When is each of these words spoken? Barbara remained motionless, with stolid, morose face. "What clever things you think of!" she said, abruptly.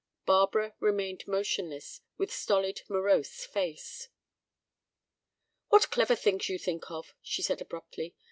Barbara 0.25 0.73
remained 0.79 1.27
motionless, 1.27 2.01
with 2.17 2.33
stolid, 2.33 2.81
morose 2.89 3.45
face. 3.45 4.09
"What 5.69 5.91
clever 5.91 6.15
things 6.15 6.49
you 6.49 6.57
think 6.57 6.89
of!" 6.89 7.13
she 7.21 7.43
said, 7.43 7.61
abruptly. 7.61 8.15